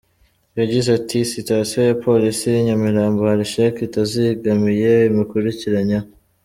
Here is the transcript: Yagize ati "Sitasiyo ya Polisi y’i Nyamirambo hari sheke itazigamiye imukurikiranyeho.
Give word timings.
Yagize 0.59 0.89
ati 0.99 1.19
"Sitasiyo 1.31 1.81
ya 1.89 1.97
Polisi 2.05 2.43
y’i 2.53 2.65
Nyamirambo 2.67 3.21
hari 3.31 3.45
sheke 3.53 3.81
itazigamiye 3.87 4.91
imukurikiranyeho. 5.09 6.07